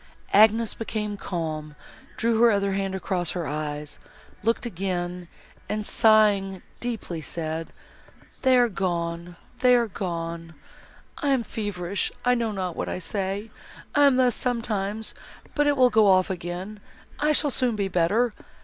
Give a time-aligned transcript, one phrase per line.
[0.33, 1.75] Agnes became calm,
[2.17, 3.99] drew her other hand across her eyes,
[4.41, 5.27] looked again,
[5.69, 7.71] and, sighing deeply, said,
[8.41, 10.55] "They are gone—they are gone!
[11.19, 13.51] I am feverish, I know not what I say.
[13.93, 15.13] I am thus, sometimes,
[15.53, 16.79] but it will go off again,
[17.19, 18.33] I shall soon be better.